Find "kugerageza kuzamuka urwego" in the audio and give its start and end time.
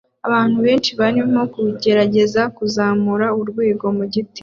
1.53-3.85